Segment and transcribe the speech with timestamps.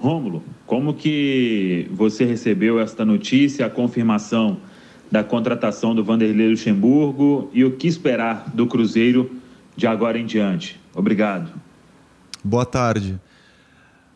[0.00, 4.56] Rômulo, como que você recebeu esta notícia, a confirmação
[5.12, 9.30] da contratação do Vanderlei Luxemburgo e o que esperar do Cruzeiro
[9.76, 10.80] de agora em diante?
[10.94, 11.52] Obrigado.
[12.42, 13.20] Boa tarde.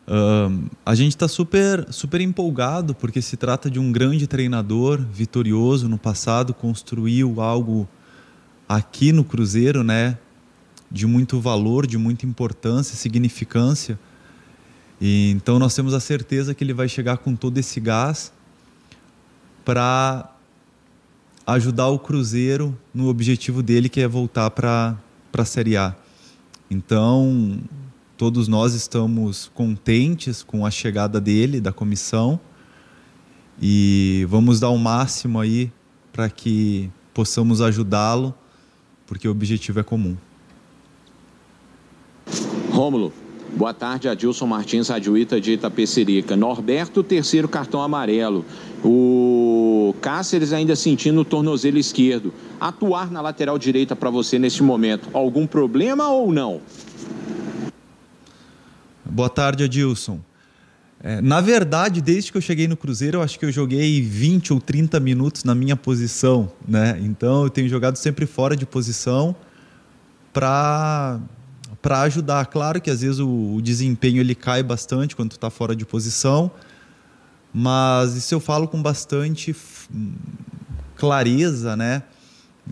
[0.07, 5.87] Uh, a gente está super, super empolgado porque se trata de um grande treinador vitorioso
[5.87, 7.87] no passado, construiu algo
[8.67, 10.17] aqui no Cruzeiro, né,
[10.91, 13.99] de muito valor, de muita importância, significância.
[14.99, 18.31] E, então nós temos a certeza que ele vai chegar com todo esse gás
[19.63, 20.31] para
[21.45, 24.97] ajudar o Cruzeiro no objetivo dele, que é voltar para
[25.33, 25.95] a Série A.
[26.69, 27.59] Então,
[28.17, 32.39] todos nós estamos contentes com a chegada dele, da comissão,
[33.61, 35.71] e vamos dar o máximo aí
[36.11, 38.33] para que possamos ajudá-lo,
[39.05, 40.17] porque o objetivo é comum.
[42.71, 43.13] Rômulo,
[43.55, 46.35] Boa tarde, Adilson Martins, Adjuíta de Itapecerica.
[46.35, 48.45] Norberto, terceiro cartão amarelo.
[48.83, 52.33] O Cáceres ainda sentindo o tornozelo esquerdo.
[52.59, 56.59] Atuar na lateral direita para você neste momento, algum problema ou não?
[59.05, 60.19] Boa tarde, Adilson.
[61.01, 64.51] É, na verdade, desde que eu cheguei no Cruzeiro, eu acho que eu joguei 20
[64.51, 66.99] ou 30 minutos na minha posição, né?
[67.01, 69.33] Então eu tenho jogado sempre fora de posição
[70.33, 71.21] para
[71.85, 72.43] para ajudar.
[72.47, 75.85] Claro que às vezes o, o, desempenho ele cai bastante quando tu está fora de
[75.85, 76.49] posição,
[77.53, 79.55] mas isso eu falo com bastante
[80.95, 82.01] clareza, né?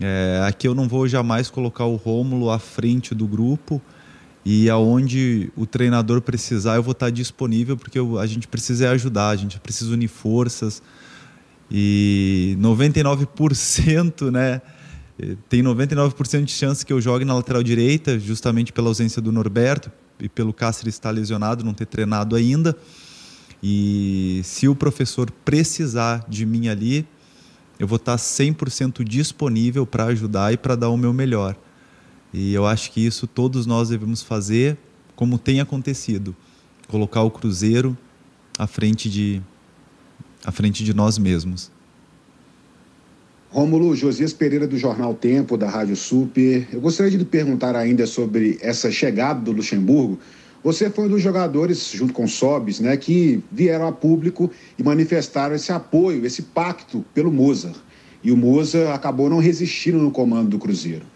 [0.00, 3.80] É, aqui eu não vou jamais colocar o Rômulo à frente do grupo
[4.44, 9.28] e aonde o treinador precisar eu vou estar disponível porque eu, a gente precisa ajudar,
[9.28, 10.82] a gente precisa unir forças
[11.70, 14.60] e 99%, né?
[15.48, 19.90] Tem 99% de chance que eu jogue na lateral direita, justamente pela ausência do Norberto
[20.18, 22.76] e pelo Cáceres estar lesionado, não ter treinado ainda.
[23.62, 27.06] E se o professor precisar de mim ali,
[27.78, 31.56] eu vou estar 100% disponível para ajudar e para dar o meu melhor.
[32.32, 34.76] E eu acho que isso todos nós devemos fazer,
[35.14, 36.34] como tem acontecido,
[36.88, 37.96] colocar o Cruzeiro
[38.58, 39.40] à frente de
[40.44, 41.70] à frente de nós mesmos.
[43.54, 46.66] Rômulo Josias Pereira, do Jornal Tempo, da Rádio Super.
[46.72, 50.18] Eu gostaria de perguntar ainda sobre essa chegada do Luxemburgo.
[50.64, 55.54] Você foi um dos jogadores, junto com Sobis, né, que vieram a público e manifestaram
[55.54, 57.76] esse apoio, esse pacto pelo Mozart.
[58.24, 61.06] E o Mozart acabou não resistindo no comando do Cruzeiro.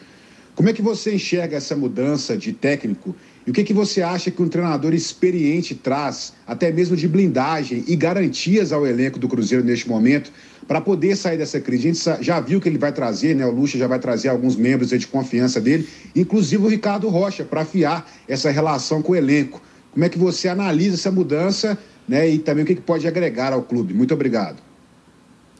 [0.54, 3.16] Como é que você enxerga essa mudança de técnico
[3.48, 7.82] e o que, que você acha que um treinador experiente traz, até mesmo de blindagem
[7.88, 10.30] e garantias ao elenco do Cruzeiro neste momento,
[10.68, 11.88] para poder sair dessa crise?
[11.88, 13.46] A gente já viu que ele vai trazer, né?
[13.46, 17.62] O Lucha já vai trazer alguns membros de confiança dele, inclusive o Ricardo Rocha, para
[17.62, 19.62] afiar essa relação com o elenco.
[19.90, 22.28] Como é que você analisa essa mudança né?
[22.28, 23.94] e também o que, pode agregar ao clube?
[23.94, 24.58] Muito obrigado.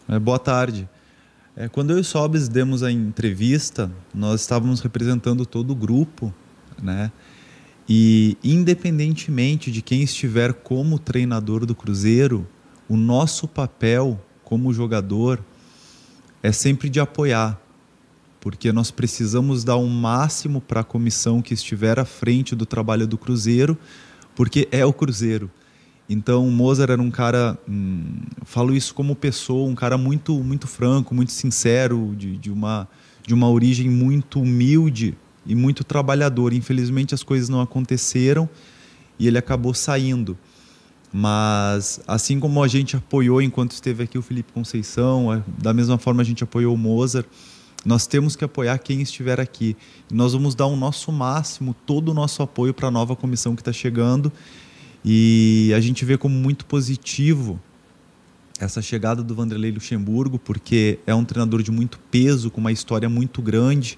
[0.07, 0.87] É, boa tarde.
[1.57, 6.33] É, quando eu e o Sobes demos a entrevista, nós estávamos representando todo o grupo,
[6.81, 7.11] né?
[7.89, 12.47] E independentemente de quem estiver como treinador do Cruzeiro,
[12.87, 15.45] o nosso papel como jogador
[16.43, 17.61] é sempre de apoiar,
[18.41, 22.65] porque nós precisamos dar o um máximo para a comissão que estiver à frente do
[22.65, 23.77] trabalho do Cruzeiro,
[24.35, 25.51] porque é o Cruzeiro.
[26.09, 28.07] Então, Mozart era um cara, hum,
[28.43, 32.89] falo isso como pessoa, um cara muito, muito franco, muito sincero, de, de, uma,
[33.27, 35.15] de uma origem muito humilde
[35.45, 36.55] e muito trabalhador.
[36.55, 38.49] Infelizmente as coisas não aconteceram
[39.19, 40.39] e ele acabou saindo.
[41.13, 46.23] Mas assim como a gente apoiou enquanto esteve aqui o Felipe Conceição, da mesma forma
[46.23, 47.27] a gente apoiou o Mozart,
[47.85, 49.77] nós temos que apoiar quem estiver aqui.
[50.13, 53.63] Nós vamos dar o nosso máximo, todo o nosso apoio para a nova comissão que
[53.63, 54.33] está chegando.
[55.05, 57.59] E a gente vê como muito positivo
[58.61, 63.09] essa chegada do Vanderlei Luxemburgo, porque é um treinador de muito peso, com uma história
[63.09, 63.97] muito grande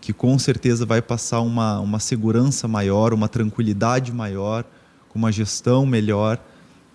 [0.00, 4.64] que com certeza vai passar uma, uma segurança maior, uma tranquilidade maior,
[5.18, 6.40] com uma gestão melhor.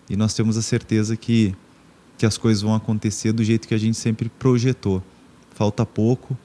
[0.10, 1.54] E nós temos a certeza que,
[2.18, 5.04] que as coisas vão acontecer do jeito que a gente sempre projetou.
[5.54, 6.38] Falta pouco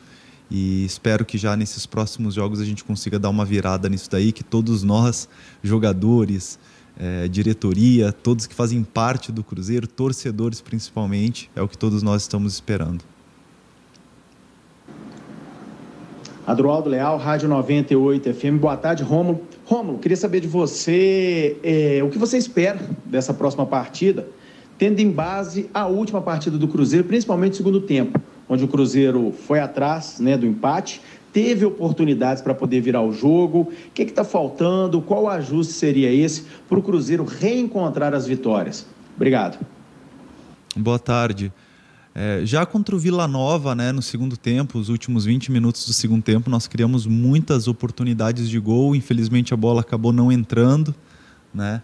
[0.51, 4.33] e espero que já nesses próximos jogos a gente consiga dar uma virada nisso daí,
[4.33, 5.29] que todos nós,
[5.63, 6.59] jogadores,
[6.99, 12.23] é, diretoria, todos que fazem parte do Cruzeiro, torcedores principalmente, é o que todos nós
[12.23, 13.05] estamos esperando.
[16.49, 18.59] Adroaldo Leal, Rádio 98 FM.
[18.59, 19.43] Boa tarde, Rômulo.
[19.67, 24.27] Rômulo, queria saber de você é, o que você espera dessa próxima partida,
[24.79, 28.19] tendo em base a última partida do Cruzeiro, principalmente no segundo tempo,
[28.49, 31.03] onde o Cruzeiro foi atrás né, do empate,
[31.35, 33.71] teve oportunidades para poder virar o jogo?
[33.89, 35.03] O que está faltando?
[35.03, 38.87] Qual ajuste seria esse para o Cruzeiro reencontrar as vitórias?
[39.15, 39.59] Obrigado.
[40.75, 41.53] Boa tarde.
[42.21, 45.93] É, já contra o Vila Nova, né, no segundo tempo, os últimos 20 minutos do
[45.93, 48.97] segundo tempo, nós criamos muitas oportunidades de gol.
[48.97, 50.93] Infelizmente a bola acabou não entrando,
[51.55, 51.81] né?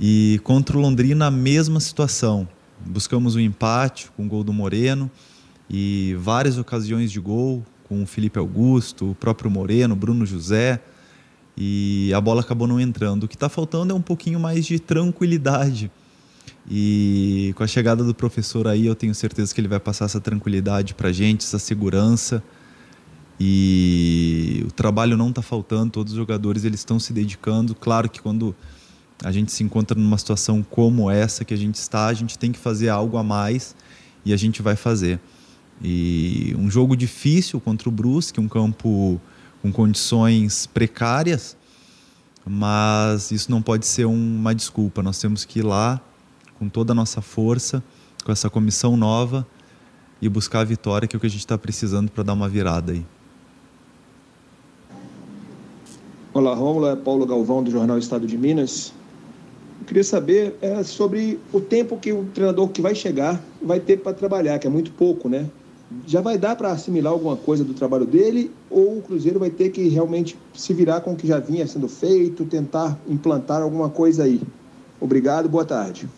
[0.00, 2.48] E contra o Londrina, a mesma situação.
[2.86, 5.10] Buscamos o um empate com o gol do Moreno
[5.68, 10.80] e várias ocasiões de gol com o Felipe Augusto, o próprio Moreno, Bruno José,
[11.54, 13.24] e a bola acabou não entrando.
[13.24, 15.90] O que está faltando é um pouquinho mais de tranquilidade.
[16.68, 20.20] E com a chegada do professor aí, eu tenho certeza que ele vai passar essa
[20.20, 22.42] tranquilidade para gente, essa segurança.
[23.38, 27.74] E o trabalho não está faltando, todos os jogadores eles estão se dedicando.
[27.74, 28.54] Claro que quando
[29.22, 32.50] a gente se encontra numa situação como essa que a gente está, a gente tem
[32.50, 33.76] que fazer algo a mais
[34.24, 35.20] e a gente vai fazer.
[35.82, 39.20] E um jogo difícil contra o Brusque, um campo
[39.62, 41.56] com condições precárias,
[42.44, 45.02] mas isso não pode ser uma desculpa.
[45.02, 46.00] Nós temos que ir lá
[46.58, 47.82] com toda a nossa força,
[48.24, 49.46] com essa comissão nova
[50.20, 52.48] e buscar a vitória, que é o que a gente está precisando para dar uma
[52.48, 53.04] virada aí.
[56.32, 58.92] Olá, Rômulo, é Paulo Galvão do Jornal Estado de Minas.
[59.80, 63.98] Eu queria saber é, sobre o tempo que o treinador que vai chegar vai ter
[63.98, 65.48] para trabalhar, que é muito pouco, né?
[66.06, 69.70] Já vai dar para assimilar alguma coisa do trabalho dele ou o Cruzeiro vai ter
[69.70, 74.24] que realmente se virar com o que já vinha sendo feito, tentar implantar alguma coisa
[74.24, 74.42] aí?
[75.00, 76.08] Obrigado, boa tarde.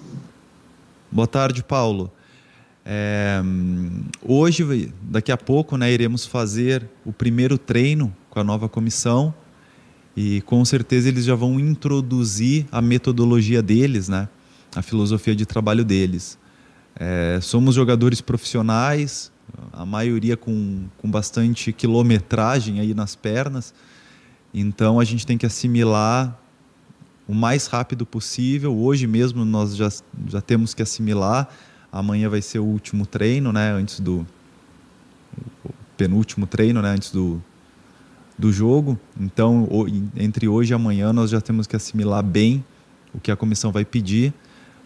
[1.10, 2.12] Boa tarde, Paulo.
[2.84, 3.40] É,
[4.22, 9.32] hoje, daqui a pouco, né, iremos fazer o primeiro treino com a nova comissão
[10.14, 14.28] e com certeza eles já vão introduzir a metodologia deles, né?
[14.76, 16.38] A filosofia de trabalho deles.
[16.94, 19.32] É, somos jogadores profissionais,
[19.72, 23.72] a maioria com, com bastante quilometragem aí nas pernas,
[24.52, 26.38] então a gente tem que assimilar
[27.28, 28.74] o mais rápido possível.
[28.74, 29.90] Hoje mesmo nós já,
[30.26, 31.48] já temos que assimilar.
[31.92, 33.70] Amanhã vai ser o último treino, né?
[33.70, 34.26] Antes do
[35.96, 36.88] penúltimo treino, né?
[36.88, 37.42] Antes do,
[38.36, 38.98] do jogo.
[39.20, 39.68] Então,
[40.16, 42.64] entre hoje e amanhã, nós já temos que assimilar bem
[43.12, 44.32] o que a comissão vai pedir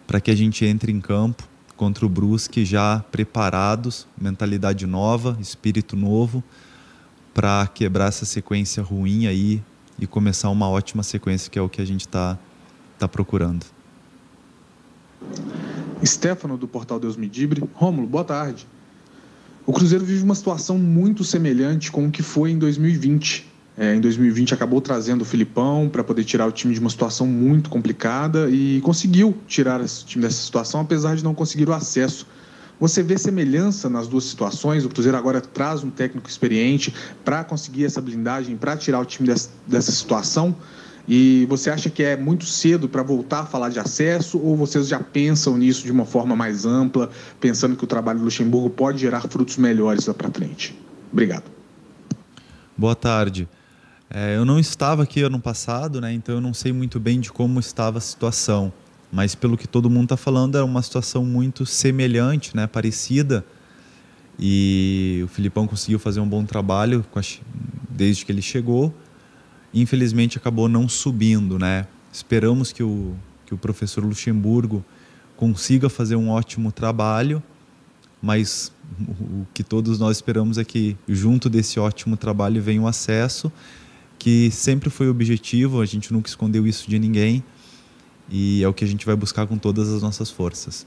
[0.06, 5.96] para que a gente entre em campo contra o Brusque já preparados, mentalidade nova, espírito
[5.96, 6.42] novo,
[7.32, 9.62] para quebrar essa sequência ruim aí
[10.02, 12.36] e começar uma ótima sequência, que é o que a gente está
[12.98, 13.64] tá procurando.
[16.04, 17.62] Stefano, do portal Deus Medibre.
[17.72, 18.66] Rômulo, boa tarde.
[19.64, 23.48] O Cruzeiro vive uma situação muito semelhante com o que foi em 2020.
[23.78, 27.24] É, em 2020 acabou trazendo o Filipão para poder tirar o time de uma situação
[27.24, 32.26] muito complicada e conseguiu tirar esse time dessa situação, apesar de não conseguir o acesso.
[32.82, 34.84] Você vê semelhança nas duas situações?
[34.84, 36.92] O Cruzeiro agora traz um técnico experiente
[37.24, 40.56] para conseguir essa blindagem, para tirar o time dessa, dessa situação?
[41.06, 44.88] E você acha que é muito cedo para voltar a falar de acesso ou vocês
[44.88, 47.08] já pensam nisso de uma forma mais ampla,
[47.38, 50.76] pensando que o trabalho do Luxemburgo pode gerar frutos melhores lá para frente?
[51.12, 51.44] Obrigado.
[52.76, 53.48] Boa tarde.
[54.10, 57.30] É, eu não estava aqui ano passado, né, então eu não sei muito bem de
[57.30, 58.72] como estava a situação,
[59.12, 63.44] mas pelo que todo mundo está falando, é uma situação muito semelhante, né, parecida.
[64.38, 67.04] E o Filipão conseguiu fazer um bom trabalho
[67.90, 68.92] desde que ele chegou
[69.74, 71.86] infelizmente acabou não subindo, né?
[72.12, 73.14] Esperamos que o,
[73.46, 74.84] que o professor Luxemburgo
[75.36, 77.42] consiga fazer um ótimo trabalho,
[78.20, 78.70] mas
[79.08, 83.50] o que todos nós esperamos é que junto desse ótimo trabalho venha o acesso,
[84.18, 87.42] que sempre foi o objetivo, a gente nunca escondeu isso de ninguém
[88.30, 90.86] e é o que a gente vai buscar com todas as nossas forças.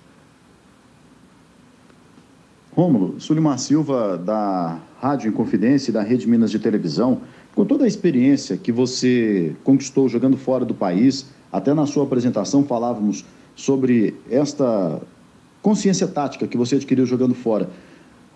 [2.75, 7.21] Rômulo, Sulimar Silva, da Rádio Inconfidência e da Rede Minas de Televisão,
[7.55, 12.65] com toda a experiência que você conquistou jogando fora do país, até na sua apresentação
[12.65, 13.23] falávamos
[13.55, 15.01] sobre esta
[15.61, 17.69] consciência tática que você adquiriu jogando fora.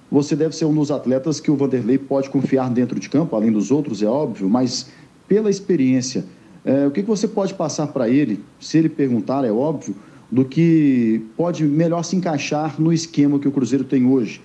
[0.10, 3.52] Você deve ser um dos atletas que o Vanderlei pode confiar dentro de campo, além
[3.52, 4.90] dos outros, é óbvio, mas
[5.28, 6.26] pela experiência,
[6.70, 9.96] é, o que, que você pode passar para ele, se ele perguntar, é óbvio,
[10.30, 14.40] do que pode melhor se encaixar no esquema que o Cruzeiro tem hoje?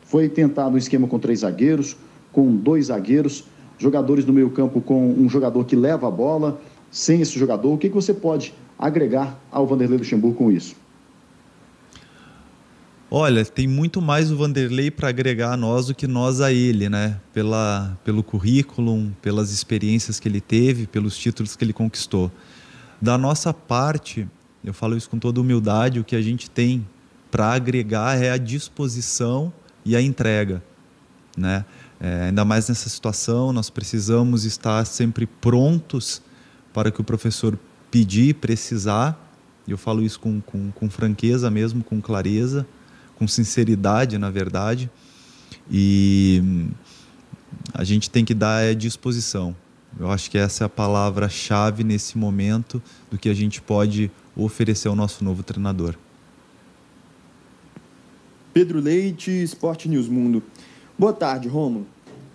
[0.00, 1.94] Foi tentado um esquema com três zagueiros,
[2.32, 3.44] com dois zagueiros
[3.76, 6.58] jogadores no meio campo com um jogador que leva a bola,
[6.90, 10.74] sem esse jogador, o que, que você pode agregar ao Vanderlei Luxemburgo com isso?
[13.10, 16.90] Olha, tem muito mais o Vanderlei para agregar a nós do que nós a ele,
[16.90, 17.18] né?
[17.32, 22.30] Pela, pelo currículo, pelas experiências que ele teve, pelos títulos que ele conquistou.
[23.00, 24.28] Da nossa parte,
[24.62, 26.86] eu falo isso com toda humildade, o que a gente tem
[27.30, 29.50] para agregar é a disposição
[29.86, 30.62] e a entrega,
[31.34, 31.64] né?
[31.98, 36.20] É, ainda mais nessa situação, nós precisamos estar sempre prontos
[36.74, 37.58] para que o professor
[37.90, 39.32] pedir, precisar.
[39.66, 42.66] Eu falo isso com, com, com franqueza mesmo, com clareza,
[43.18, 44.88] com sinceridade, na verdade.
[45.70, 46.42] E
[47.74, 49.54] a gente tem que dar é, disposição.
[49.98, 54.88] Eu acho que essa é a palavra-chave nesse momento do que a gente pode oferecer
[54.88, 55.94] ao nosso novo treinador.
[58.54, 60.42] Pedro Leite, Esporte News Mundo.
[60.96, 61.86] Boa tarde, Romulo.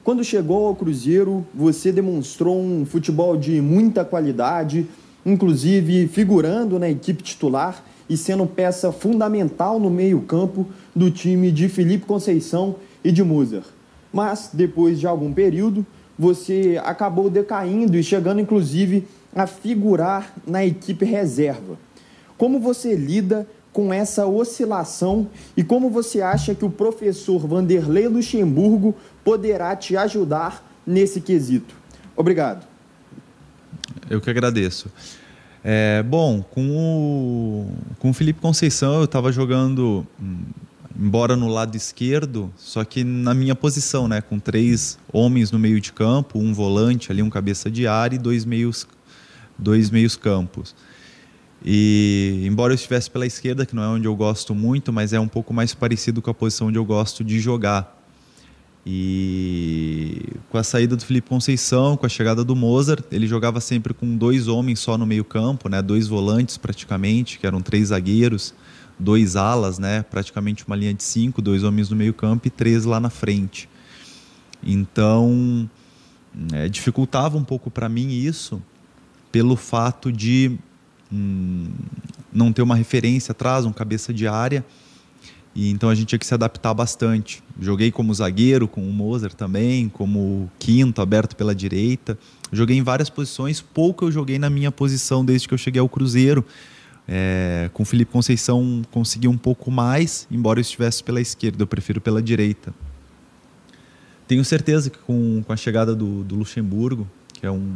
[0.04, 4.86] Quando chegou ao Cruzeiro, você demonstrou um futebol de muita qualidade,
[5.26, 12.06] inclusive figurando na equipe titular e sendo peça fundamental no meio-campo do time de Felipe
[12.06, 13.64] Conceição e de Muser.
[14.12, 15.86] Mas, depois de algum período,
[16.18, 21.78] você acabou decaindo e chegando, inclusive, a figurar na equipe reserva.
[22.38, 28.94] Como você lida com essa oscilação e como você acha que o professor Vanderlei Luxemburgo
[29.24, 31.76] poderá te ajudar nesse quesito?
[32.16, 32.68] Obrigado.
[34.10, 34.92] Eu que agradeço.
[35.64, 40.44] É, bom, com o, com o Felipe Conceição eu estava jogando, hum,
[41.00, 45.80] embora no lado esquerdo, só que na minha posição, né, com três homens no meio
[45.80, 48.86] de campo, um volante ali, um cabeça de área e dois meios,
[49.58, 50.76] dois meios campos.
[51.64, 55.20] E embora eu estivesse pela esquerda, que não é onde eu gosto muito, mas é
[55.20, 58.02] um pouco mais parecido com a posição onde eu gosto de jogar.
[58.86, 59.53] E
[60.54, 64.16] com a saída do Felipe Conceição, com a chegada do Mozart, ele jogava sempre com
[64.16, 65.82] dois homens só no meio-campo, né?
[65.82, 68.54] Dois volantes praticamente, que eram três zagueiros,
[69.00, 70.04] dois alas, né?
[70.04, 73.68] Praticamente uma linha de cinco, dois homens no meio-campo e três lá na frente.
[74.62, 75.68] Então,
[76.52, 78.62] é, dificultava um pouco para mim isso,
[79.32, 80.56] pelo fato de
[81.12, 81.66] hum,
[82.32, 84.64] não ter uma referência atrás, um cabeça de área
[85.56, 87.44] e então a gente tinha que se adaptar bastante.
[87.60, 92.18] Joguei como zagueiro, com o Moser também, como quinto, aberto pela direita.
[92.52, 95.90] Joguei em várias posições, pouco eu joguei na minha posição desde que eu cheguei ao
[95.90, 96.44] Cruzeiro.
[97.08, 101.68] É, com o Felipe Conceição consegui um pouco mais, embora eu estivesse pela esquerda, eu
[101.68, 102.74] prefiro pela direita.
[104.28, 107.76] Tenho certeza que com, com a chegada do, do Luxemburgo, que é um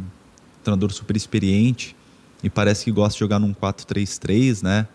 [0.64, 1.94] treinador super experiente
[2.42, 4.88] e parece que gosta de jogar num 4-3-3, né?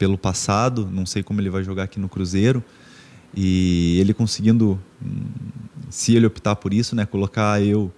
[0.00, 2.64] Pelo passado, não sei como ele vai jogar aqui no Cruzeiro.
[3.36, 5.26] E ele conseguindo, hum,
[5.90, 7.92] se ele optar por isso, né, colocar eu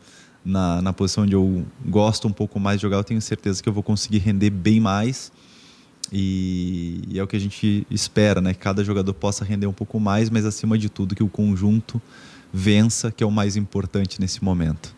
[0.44, 3.68] na, na posição onde eu gosto um pouco mais de jogar, eu tenho certeza que
[3.68, 5.30] eu vou conseguir render bem mais.
[6.12, 8.52] E, e é o que a gente espera, né?
[8.52, 12.02] Que cada jogador possa render um pouco mais, mas acima de tudo que o conjunto
[12.52, 14.92] vença, que é o mais importante nesse momento.